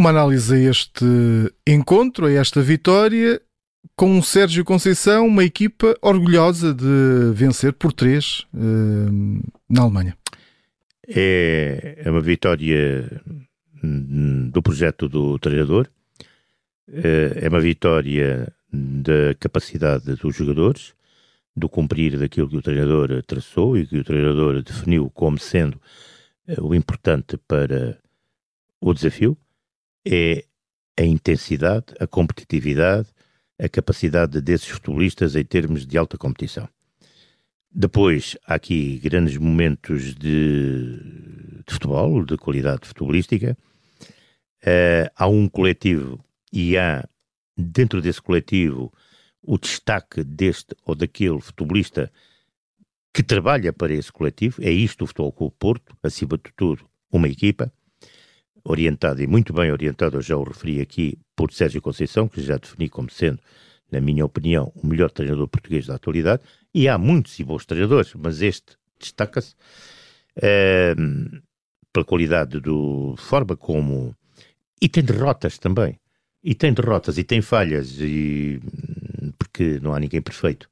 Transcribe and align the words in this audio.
Uma 0.00 0.08
análise 0.08 0.54
a 0.54 0.58
este 0.58 1.04
encontro, 1.66 2.24
a 2.24 2.32
esta 2.32 2.62
vitória, 2.62 3.38
com 3.94 4.18
o 4.18 4.22
Sérgio 4.22 4.64
Conceição, 4.64 5.26
uma 5.26 5.44
equipa 5.44 5.94
orgulhosa 6.00 6.72
de 6.72 7.34
vencer 7.34 7.74
por 7.74 7.92
três 7.92 8.46
uh, 8.54 9.42
na 9.68 9.82
Alemanha. 9.82 10.16
É, 11.06 11.98
é 12.02 12.10
uma 12.10 12.22
vitória 12.22 13.22
do 14.50 14.62
projeto 14.62 15.06
do 15.06 15.38
treinador, 15.38 15.86
eh, 16.90 17.32
é 17.36 17.48
uma 17.50 17.60
vitória 17.60 18.50
da 18.72 19.34
capacidade 19.38 20.14
dos 20.14 20.34
jogadores, 20.34 20.94
do 21.54 21.68
cumprir 21.68 22.16
daquilo 22.16 22.48
que 22.48 22.56
o 22.56 22.62
treinador 22.62 23.22
traçou 23.24 23.76
e 23.76 23.86
que 23.86 23.98
o 23.98 24.04
treinador 24.04 24.62
definiu 24.62 25.10
como 25.10 25.38
sendo 25.38 25.78
eh, 26.48 26.56
o 26.58 26.74
importante 26.74 27.36
para 27.36 27.98
o 28.80 28.94
desafio, 28.94 29.36
é 30.06 30.44
a 30.98 31.04
intensidade, 31.04 31.86
a 31.98 32.06
competitividade, 32.06 33.08
a 33.58 33.68
capacidade 33.68 34.40
desses 34.40 34.68
futebolistas 34.68 35.36
em 35.36 35.44
termos 35.44 35.86
de 35.86 35.96
alta 35.96 36.16
competição. 36.16 36.68
Depois, 37.72 38.36
há 38.46 38.54
aqui 38.54 38.98
grandes 38.98 39.36
momentos 39.36 40.14
de, 40.14 40.98
de 41.66 41.72
futebol, 41.72 42.24
de 42.24 42.36
qualidade 42.36 42.86
futebolística. 42.86 43.56
Uh, 44.62 45.08
há 45.14 45.28
um 45.28 45.48
coletivo 45.48 46.22
e 46.52 46.76
há, 46.76 47.08
dentro 47.56 48.02
desse 48.02 48.20
coletivo, 48.20 48.92
o 49.42 49.56
destaque 49.56 50.24
deste 50.24 50.74
ou 50.84 50.94
daquele 50.94 51.40
futebolista 51.40 52.12
que 53.14 53.22
trabalha 53.22 53.72
para 53.72 53.92
esse 53.92 54.12
coletivo. 54.12 54.62
É 54.62 54.70
isto 54.70 55.04
o 55.04 55.06
Futebol 55.06 55.34
o 55.38 55.50
Porto, 55.50 55.96
acima 56.02 56.36
de 56.36 56.52
tudo, 56.56 56.84
uma 57.10 57.28
equipa 57.28 57.72
orientada 58.70 59.22
e 59.22 59.26
muito 59.26 59.52
bem 59.52 59.70
orientada, 59.70 60.16
eu 60.16 60.22
já 60.22 60.36
o 60.36 60.42
referi 60.42 60.80
aqui, 60.80 61.18
por 61.36 61.52
Sérgio 61.52 61.82
Conceição, 61.82 62.28
que 62.28 62.40
já 62.40 62.56
defini 62.56 62.88
como 62.88 63.10
sendo, 63.10 63.40
na 63.90 64.00
minha 64.00 64.24
opinião, 64.24 64.72
o 64.74 64.86
melhor 64.86 65.10
treinador 65.10 65.48
português 65.48 65.86
da 65.86 65.96
atualidade, 65.96 66.42
e 66.74 66.88
há 66.88 66.96
muitos 66.96 67.38
e 67.38 67.44
bons 67.44 67.66
treinadores, 67.66 68.14
mas 68.14 68.40
este 68.40 68.76
destaca-se 68.98 69.54
uh, 70.36 71.42
pela 71.92 72.04
qualidade 72.04 72.60
do 72.60 73.14
forma 73.16 73.56
como 73.56 74.14
e 74.80 74.88
tem 74.88 75.04
derrotas 75.04 75.58
também. 75.58 75.98
E 76.42 76.54
tem 76.54 76.72
derrotas 76.72 77.18
e 77.18 77.24
tem 77.24 77.42
falhas 77.42 78.00
e 78.00 78.60
porque 79.38 79.78
não 79.82 79.92
há 79.92 80.00
ninguém 80.00 80.22
perfeito. 80.22 80.68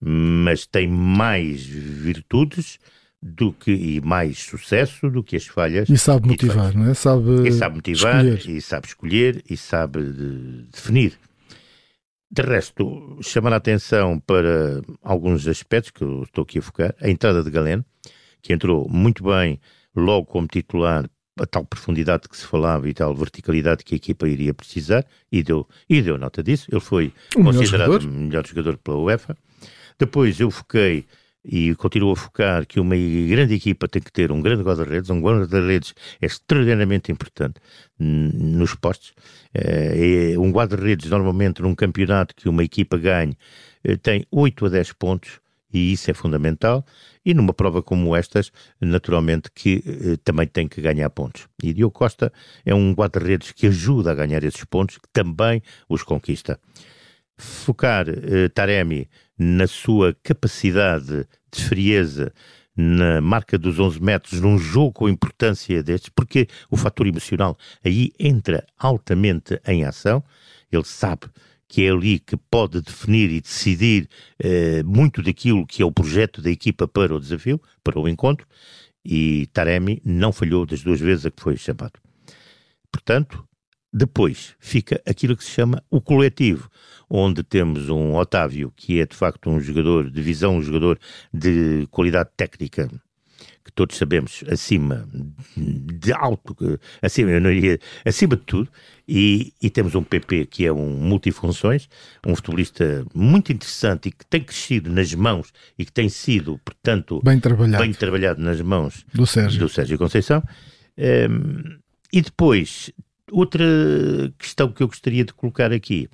Mas 0.00 0.66
tem 0.66 0.88
mais 0.88 1.64
virtudes 1.64 2.78
do 3.26 3.54
que 3.54 3.72
e 3.72 4.00
mais 4.02 4.38
sucesso 4.38 5.08
do 5.08 5.24
que 5.24 5.34
as 5.34 5.46
falhas 5.46 5.88
e 5.88 5.96
sabe 5.96 6.28
motivar, 6.28 6.74
não 6.74 6.90
é? 6.90 6.92
Sabe 6.92 7.48
e 7.48 7.52
sabe 7.52 7.76
motivar 7.76 8.22
escolher. 8.22 8.56
e 8.56 8.60
sabe 8.60 8.86
escolher 8.86 9.44
e 9.48 9.56
sabe 9.56 10.02
de, 10.02 10.62
definir 10.70 11.18
de 12.30 12.42
resto, 12.42 13.16
chamar 13.22 13.52
a 13.52 13.56
atenção 13.56 14.18
para 14.18 14.82
alguns 15.02 15.46
aspectos 15.46 15.92
que 15.92 16.02
eu 16.02 16.24
estou 16.24 16.42
aqui 16.42 16.58
a 16.58 16.62
focar. 16.62 16.94
A 17.00 17.08
entrada 17.08 17.44
de 17.44 17.50
Galeno, 17.50 17.84
que 18.42 18.52
entrou 18.52 18.88
muito 18.88 19.22
bem 19.22 19.60
logo 19.94 20.26
como 20.26 20.48
titular, 20.48 21.08
a 21.38 21.46
tal 21.46 21.64
profundidade 21.64 22.28
que 22.28 22.36
se 22.36 22.44
falava 22.44 22.88
e 22.88 22.92
tal 22.92 23.14
verticalidade 23.14 23.84
que 23.84 23.94
a 23.94 23.96
equipa 23.96 24.28
iria 24.28 24.52
precisar, 24.52 25.06
e 25.30 25.44
deu, 25.44 25.66
e 25.88 26.02
deu 26.02 26.18
nota 26.18 26.42
disso. 26.42 26.66
Ele 26.70 26.80
foi 26.80 27.12
o 27.36 27.44
considerado 27.44 28.04
o 28.04 28.08
melhor 28.08 28.44
jogador 28.44 28.76
pela 28.78 28.98
UEFA. 28.98 29.36
Depois 29.96 30.40
eu 30.40 30.50
foquei 30.50 31.06
e 31.44 31.74
continuo 31.74 32.12
a 32.12 32.16
focar 32.16 32.66
que 32.66 32.80
uma 32.80 32.96
grande 32.96 33.54
equipa 33.54 33.86
tem 33.86 34.00
que 34.00 34.10
ter 34.10 34.32
um 34.32 34.40
grande 34.40 34.62
guarda-redes. 34.62 35.10
Um 35.10 35.20
guarda-redes 35.20 35.94
é 36.20 36.26
extraordinariamente 36.26 37.12
importante 37.12 37.60
nos 37.98 38.74
postos. 38.74 39.12
Eh, 39.52 40.32
é 40.34 40.38
um 40.38 40.50
guarda-redes, 40.50 41.10
normalmente, 41.10 41.60
num 41.60 41.74
campeonato 41.74 42.34
que 42.34 42.48
uma 42.48 42.64
equipa 42.64 42.96
ganhe, 42.96 43.36
eh, 43.84 43.96
tem 43.96 44.26
8 44.30 44.66
a 44.66 44.68
10 44.70 44.92
pontos 44.92 45.40
e 45.72 45.92
isso 45.92 46.10
é 46.10 46.14
fundamental. 46.14 46.86
E 47.26 47.34
numa 47.34 47.52
prova 47.52 47.82
como 47.82 48.14
estas, 48.14 48.52
naturalmente 48.80 49.50
que 49.54 49.82
eh, 49.86 50.16
também 50.22 50.46
tem 50.46 50.68
que 50.68 50.80
ganhar 50.80 51.10
pontos. 51.10 51.48
E 51.62 51.72
Diogo 51.72 51.92
Costa 51.92 52.32
é 52.64 52.74
um 52.74 52.92
guarda-redes 52.94 53.52
que 53.52 53.66
ajuda 53.66 54.12
a 54.12 54.14
ganhar 54.14 54.44
esses 54.44 54.64
pontos, 54.64 54.98
que 54.98 55.08
também 55.12 55.62
os 55.88 56.02
conquista. 56.02 56.58
Focar 57.36 58.06
eh, 58.08 58.48
Taremi 58.48 59.08
na 59.38 59.66
sua 59.66 60.14
capacidade 60.22 61.26
de 61.52 61.64
frieza 61.64 62.32
na 62.76 63.20
marca 63.20 63.56
dos 63.56 63.78
11 63.78 64.02
metros 64.02 64.40
num 64.40 64.58
jogo 64.58 64.92
com 64.92 65.08
importância 65.08 65.82
destes, 65.82 66.10
porque 66.14 66.48
o 66.70 66.76
fator 66.76 67.06
emocional 67.06 67.56
aí 67.84 68.12
entra 68.18 68.66
altamente 68.78 69.60
em 69.66 69.84
ação. 69.84 70.22
Ele 70.70 70.84
sabe 70.84 71.26
que 71.68 71.86
é 71.86 71.90
ali 71.90 72.18
que 72.18 72.36
pode 72.36 72.80
definir 72.80 73.30
e 73.30 73.40
decidir 73.40 74.08
eh, 74.38 74.82
muito 74.82 75.22
daquilo 75.22 75.66
que 75.66 75.82
é 75.82 75.84
o 75.84 75.92
projeto 75.92 76.42
da 76.42 76.50
equipa 76.50 76.86
para 76.86 77.14
o 77.14 77.20
desafio, 77.20 77.60
para 77.82 77.98
o 77.98 78.08
encontro, 78.08 78.46
e 79.04 79.46
Taremi 79.52 80.00
não 80.04 80.32
falhou 80.32 80.64
das 80.66 80.82
duas 80.82 81.00
vezes 81.00 81.26
a 81.26 81.30
que 81.30 81.42
foi 81.42 81.56
chamado. 81.56 81.92
Portanto, 82.90 83.46
depois 83.94 84.56
fica 84.58 85.00
aquilo 85.06 85.36
que 85.36 85.44
se 85.44 85.52
chama 85.52 85.80
o 85.88 86.00
coletivo, 86.00 86.68
onde 87.08 87.44
temos 87.44 87.88
um 87.88 88.16
Otávio, 88.16 88.72
que 88.74 89.00
é 89.00 89.06
de 89.06 89.14
facto 89.14 89.48
um 89.48 89.60
jogador 89.60 90.10
de 90.10 90.20
visão, 90.20 90.56
um 90.56 90.62
jogador 90.62 90.98
de 91.32 91.86
qualidade 91.92 92.30
técnica, 92.36 92.88
que 93.64 93.70
todos 93.72 93.96
sabemos, 93.96 94.42
acima 94.50 95.08
de 95.56 96.12
alto, 96.12 96.56
acima, 97.00 97.30
iria, 97.30 97.78
acima 98.04 98.36
de 98.36 98.42
tudo, 98.42 98.68
e, 99.06 99.52
e, 99.62 99.70
temos 99.70 99.94
um 99.94 100.02
PP 100.02 100.46
que 100.46 100.66
é 100.66 100.72
um 100.72 100.90
multifunções, 100.90 101.88
um 102.26 102.34
futebolista 102.34 103.06
muito 103.14 103.52
interessante 103.52 104.08
e 104.08 104.10
que 104.10 104.26
tem 104.26 104.42
crescido 104.42 104.90
nas 104.90 105.14
mãos 105.14 105.52
e 105.78 105.84
que 105.84 105.92
tem 105.92 106.08
sido, 106.08 106.58
portanto, 106.64 107.20
bem 107.22 107.38
trabalhado, 107.38 107.84
bem 107.84 107.92
trabalhado 107.92 108.42
nas 108.42 108.60
mãos 108.60 109.06
do 109.14 109.24
Sérgio, 109.24 109.60
do 109.60 109.68
Sérgio 109.68 109.98
Conceição. 109.98 110.42
Um, 110.98 111.78
e 112.12 112.22
depois 112.22 112.92
Outra 113.34 113.64
questão 114.38 114.70
que 114.70 114.80
eu 114.80 114.86
gostaria 114.86 115.24
de 115.24 115.34
colocar 115.34 115.72
aqui 115.72 116.08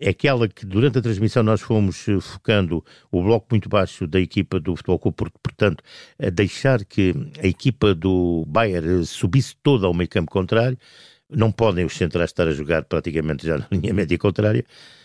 é 0.00 0.08
aquela 0.08 0.48
que 0.48 0.66
durante 0.66 0.98
a 0.98 1.00
transmissão 1.00 1.44
nós 1.44 1.60
fomos 1.60 2.08
eh, 2.08 2.18
focando 2.20 2.84
o 3.12 3.22
bloco 3.22 3.46
muito 3.52 3.68
baixo 3.68 4.08
da 4.08 4.18
equipa 4.18 4.58
do 4.58 4.74
Futebol 4.74 4.98
Clube 4.98 5.16
portanto, 5.40 5.84
a 6.20 6.30
deixar 6.30 6.84
que 6.84 7.14
a 7.40 7.46
equipa 7.46 7.94
do 7.94 8.44
Bayern 8.48 9.06
subisse 9.06 9.54
toda 9.62 9.86
ao 9.86 9.94
meio 9.94 10.10
campo 10.10 10.32
contrário, 10.32 10.76
não 11.30 11.52
podem 11.52 11.84
os 11.84 11.96
centrais 11.96 12.30
estar 12.30 12.48
a 12.48 12.52
jogar 12.52 12.82
praticamente 12.86 13.46
já 13.46 13.58
na 13.58 13.68
linha 13.70 13.94
média 13.94 14.18
contrária, 14.18 14.64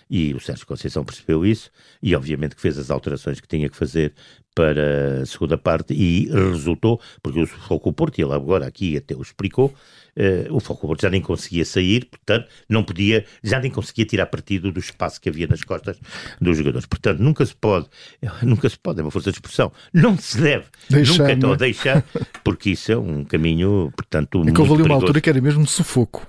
e 0.09 0.33
o 0.33 0.39
Sérgio 0.39 0.65
Conceição 0.65 1.03
percebeu 1.03 1.45
isso 1.45 1.69
e 2.01 2.15
obviamente 2.15 2.55
que 2.55 2.61
fez 2.61 2.77
as 2.77 2.89
alterações 2.89 3.39
que 3.39 3.47
tinha 3.47 3.69
que 3.69 3.75
fazer 3.75 4.13
para 4.57 5.21
a 5.21 5.25
segunda 5.27 5.55
parte 5.55 5.93
e 5.93 6.27
resultou, 6.31 6.99
porque 7.21 7.39
o 7.39 7.45
Foco 7.45 7.93
Porto, 7.93 8.17
e 8.17 8.23
ele 8.23 8.33
agora 8.33 8.65
aqui 8.65 8.97
até 8.97 9.13
o 9.15 9.21
explicou, 9.21 9.67
uh, 9.67 10.55
o 10.55 10.59
Foco 10.59 10.87
Porto 10.87 11.01
já 11.03 11.11
nem 11.11 11.21
conseguia 11.21 11.63
sair, 11.63 12.05
portanto 12.05 12.47
não 12.67 12.83
podia, 12.83 13.23
já 13.43 13.59
nem 13.59 13.69
conseguia 13.69 14.03
tirar 14.05 14.25
partido 14.25 14.71
do 14.71 14.79
espaço 14.79 15.21
que 15.21 15.29
havia 15.29 15.45
nas 15.45 15.63
costas 15.63 15.99
dos 16.41 16.57
jogadores. 16.57 16.87
Portanto, 16.87 17.19
nunca 17.19 17.45
se 17.45 17.55
pode, 17.55 17.87
nunca 18.41 18.67
se 18.67 18.79
pode, 18.79 18.99
é 18.99 19.03
uma 19.03 19.11
força 19.11 19.29
de 19.29 19.37
expressão, 19.37 19.71
não 19.93 20.17
se 20.17 20.41
deve 20.41 20.65
deixar, 20.89 21.19
nunca 21.19 21.31
então, 21.33 21.55
deixar, 21.55 22.03
porque 22.43 22.71
isso 22.71 22.91
é 22.91 22.97
um 22.97 23.23
caminho, 23.23 23.93
portanto, 23.95 24.43
é 24.43 24.51
que 24.51 24.59
houve 24.59 24.73
ali 24.73 24.81
uma 24.81 24.95
altura 24.95 25.21
que 25.21 25.29
era 25.29 25.39
mesmo 25.39 25.67
sufoco 25.67 26.27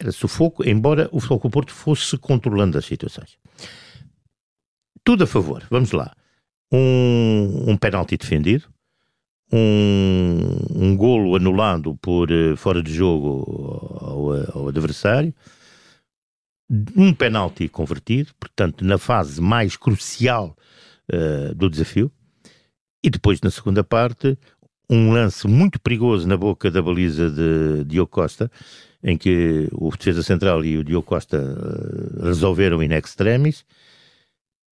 era 0.00 0.12
sufoco, 0.12 0.68
embora 0.68 1.08
o 1.12 1.20
Futebol 1.20 1.50
Porto 1.50 1.72
fosse 1.72 2.16
controlando 2.16 2.78
as 2.78 2.84
situações. 2.84 3.36
Tudo 5.02 5.24
a 5.24 5.26
favor, 5.26 5.66
vamos 5.70 5.92
lá. 5.92 6.14
Um, 6.72 7.70
um 7.70 7.76
penalti 7.76 8.16
defendido, 8.16 8.68
um, 9.52 10.58
um 10.74 10.96
golo 10.96 11.34
anulado 11.34 11.96
por 11.96 12.30
uh, 12.30 12.56
fora 12.56 12.82
de 12.82 12.92
jogo 12.92 13.98
ao, 14.00 14.58
ao, 14.58 14.68
adversário, 14.68 15.34
um 16.94 17.14
penalti 17.14 17.68
convertido, 17.68 18.32
portanto, 18.38 18.84
na 18.84 18.98
fase 18.98 19.40
mais 19.40 19.76
crucial 19.76 20.54
uh, 21.10 21.54
do 21.54 21.70
desafio, 21.70 22.12
e 23.02 23.08
depois, 23.08 23.40
na 23.40 23.50
segunda 23.50 23.82
parte, 23.82 24.36
um 24.90 25.12
lance 25.12 25.46
muito 25.46 25.80
perigoso 25.80 26.26
na 26.26 26.36
boca 26.36 26.70
da 26.70 26.80
baliza 26.80 27.30
de 27.30 27.84
Diogo 27.84 28.10
Costa, 28.10 28.50
em 29.02 29.16
que 29.16 29.68
o 29.72 29.90
defesa 29.90 30.22
central 30.22 30.64
e 30.64 30.76
o 30.76 30.84
Diogo 30.84 31.06
Costa 31.06 31.38
uh, 31.38 32.24
resolveram 32.24 32.82
in 32.82 32.92
extremis, 32.92 33.64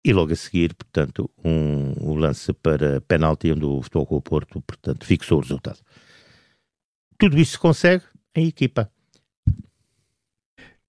e 0.04 0.14
logo 0.14 0.32
a 0.32 0.36
seguir, 0.36 0.74
portanto, 0.74 1.30
um, 1.44 2.12
um 2.12 2.16
lance 2.16 2.54
para 2.54 3.02
penalti 3.02 3.52
onde 3.52 3.66
o 3.66 3.82
Futebol 3.82 4.08
o 4.10 4.22
Porto, 4.22 4.62
portanto, 4.62 5.06
fixou 5.06 5.40
o 5.40 5.42
resultado. 5.42 5.80
Tudo 7.18 7.38
isto 7.38 7.54
se 7.54 7.60
consegue 7.60 8.04
em 8.34 8.48
equipa. 8.48 8.90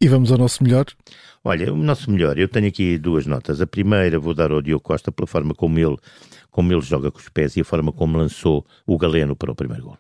E 0.02 0.08
vamos 0.08 0.32
ao 0.32 0.38
nosso 0.38 0.64
melhor? 0.64 0.86
Olha, 1.44 1.70
o 1.74 1.76
nosso 1.76 2.10
melhor, 2.10 2.38
eu 2.38 2.48
tenho 2.48 2.68
aqui 2.68 2.96
duas 2.96 3.26
notas. 3.26 3.60
A 3.60 3.66
primeira 3.66 4.18
vou 4.18 4.32
dar 4.32 4.50
ao 4.50 4.62
Diogo 4.62 4.82
Costa 4.82 5.12
pela 5.12 5.26
forma 5.26 5.54
como 5.54 5.78
ele, 5.78 5.98
como 6.50 6.72
ele 6.72 6.80
joga 6.80 7.10
com 7.10 7.18
os 7.18 7.28
pés 7.28 7.54
e 7.54 7.60
a 7.60 7.64
forma 7.64 7.92
como 7.92 8.16
lançou 8.16 8.64
o 8.86 8.96
Galeno 8.96 9.36
para 9.36 9.52
o 9.52 9.54
primeiro 9.54 9.84
gol. 9.84 9.98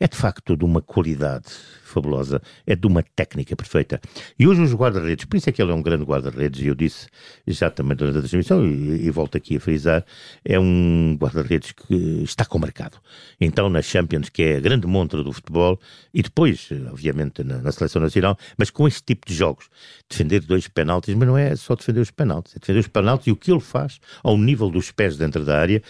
É 0.00 0.06
de 0.06 0.16
facto 0.16 0.56
de 0.56 0.64
uma 0.64 0.80
qualidade 0.80 1.46
fabulosa, 1.88 2.40
é 2.66 2.76
de 2.76 2.86
uma 2.86 3.02
técnica 3.02 3.56
perfeita. 3.56 4.00
E 4.38 4.46
hoje 4.46 4.60
os 4.60 4.74
guarda-redes, 4.74 5.24
por 5.24 5.36
isso 5.36 5.48
é 5.48 5.52
que 5.52 5.60
ele 5.60 5.72
é 5.72 5.74
um 5.74 5.82
grande 5.82 6.04
guarda-redes, 6.04 6.60
e 6.60 6.66
eu 6.66 6.74
disse 6.74 7.08
já 7.46 7.70
também 7.70 7.96
durante 7.96 8.18
a 8.18 8.20
transmissão, 8.20 8.64
e, 8.64 9.06
e 9.06 9.10
volto 9.10 9.36
aqui 9.36 9.56
a 9.56 9.60
frisar, 9.60 10.04
é 10.44 10.58
um 10.58 11.16
guarda-redes 11.18 11.72
que 11.72 12.22
está 12.22 12.44
com 12.44 12.58
mercado. 12.58 12.98
Então 13.40 13.68
na 13.68 13.82
Champions, 13.82 14.28
que 14.28 14.42
é 14.42 14.56
a 14.56 14.60
grande 14.60 14.86
montra 14.86 15.22
do 15.22 15.32
futebol, 15.32 15.80
e 16.12 16.22
depois, 16.22 16.68
obviamente, 16.90 17.42
na, 17.42 17.58
na 17.58 17.72
Seleção 17.72 18.02
Nacional, 18.02 18.38
mas 18.56 18.70
com 18.70 18.86
este 18.86 19.02
tipo 19.02 19.26
de 19.26 19.34
jogos, 19.34 19.68
defender 20.08 20.40
dois 20.40 20.68
penaltis, 20.68 21.14
mas 21.14 21.26
não 21.26 21.38
é 21.38 21.56
só 21.56 21.74
defender 21.74 22.00
os 22.00 22.10
penaltis, 22.10 22.54
é 22.56 22.58
defender 22.58 22.80
os 22.80 22.88
penaltis 22.88 23.26
e 23.26 23.32
o 23.32 23.36
que 23.36 23.50
ele 23.50 23.60
faz 23.60 23.98
ao 24.22 24.36
nível 24.36 24.70
dos 24.70 24.90
pés 24.90 25.16
dentro 25.16 25.44
da 25.44 25.58
área, 25.58 25.82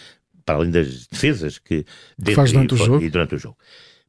para 0.45 0.55
além 0.55 0.71
das 0.71 1.05
defesas 1.05 1.59
que 1.59 1.85
faz 2.33 2.51
durante, 2.51 2.71
e, 2.71 2.73
o 2.73 2.77
jogo. 2.77 3.03
e 3.03 3.09
durante 3.09 3.35
o 3.35 3.37
jogo. 3.37 3.57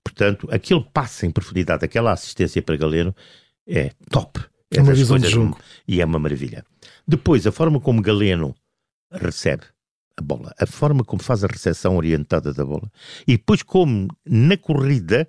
Portanto, 0.04 0.48
aquele 0.50 0.82
passe 0.92 1.26
em 1.26 1.30
profundidade, 1.30 1.84
aquela 1.84 2.12
assistência 2.12 2.62
para 2.62 2.76
Galeno 2.76 3.14
é 3.66 3.90
top. 4.10 4.40
É, 4.70 4.78
é 4.78 4.82
uma 4.82 4.94
visão 4.94 5.18
de 5.18 5.28
jogo. 5.28 5.58
E 5.86 6.00
é 6.00 6.04
uma 6.04 6.18
maravilha. 6.18 6.64
Depois, 7.06 7.46
a 7.46 7.52
forma 7.52 7.80
como 7.80 8.00
Galeno 8.00 8.54
recebe 9.10 9.64
a 10.16 10.22
bola, 10.22 10.54
a 10.58 10.66
forma 10.66 11.04
como 11.04 11.22
faz 11.22 11.42
a 11.44 11.46
recepção 11.46 11.96
orientada 11.96 12.52
da 12.52 12.64
bola, 12.64 12.90
e 13.26 13.36
depois 13.36 13.62
como 13.62 14.08
na 14.24 14.56
corrida 14.56 15.28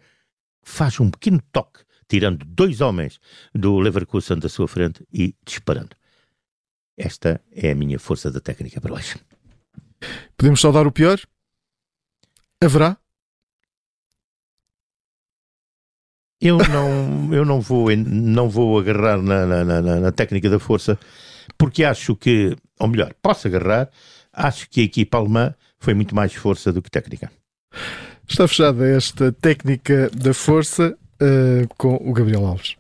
faz 0.62 1.00
um 1.00 1.10
pequeno 1.10 1.42
toque, 1.52 1.80
tirando 2.08 2.46
dois 2.46 2.82
homens 2.82 3.20
do 3.54 3.80
Leverkusen 3.80 4.38
da 4.38 4.50
sua 4.50 4.68
frente 4.68 5.06
e 5.12 5.36
disparando. 5.46 5.96
Esta 6.98 7.42
é 7.52 7.72
a 7.72 7.76
minha 7.76 7.98
força 7.98 8.30
da 8.30 8.40
técnica 8.40 8.80
para 8.80 8.94
hoje. 8.94 9.16
Podemos 10.38 10.60
só 10.60 10.72
dar 10.72 10.86
o 10.86 10.92
pior? 10.92 11.20
Haverá? 12.64 13.01
Eu 16.42 16.58
não, 16.58 17.34
eu 17.34 17.46
não 17.46 17.62
vou, 17.62 17.96
não 17.96 18.50
vou 18.50 18.80
agarrar 18.80 19.22
na, 19.22 19.46
na, 19.46 19.64
na, 19.64 19.82
na, 19.82 20.12
técnica 20.12 20.50
da 20.50 20.58
força, 20.58 20.98
porque 21.56 21.84
acho 21.84 22.16
que, 22.16 22.56
ou 22.80 22.88
melhor, 22.88 23.14
posso 23.22 23.48
agarrar, 23.48 23.90
acho 24.34 24.68
que 24.68 24.82
a 24.82 24.84
equipa 24.84 25.20
alemã 25.20 25.54
foi 25.80 25.94
muito 25.94 26.16
mais 26.16 26.34
força 26.34 26.74
do 26.74 26.82
que 26.82 26.90
técnica. 26.90 27.32
Está 28.28 28.48
fechada 28.48 28.88
esta 28.88 29.32
técnica 29.32 30.10
da 30.10 30.34
força 30.34 30.98
uh, 31.22 31.68
com 31.78 31.96
o 31.96 32.12
Gabriel 32.12 32.46
Alves. 32.46 32.76